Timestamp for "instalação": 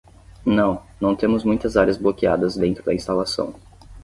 2.91-3.53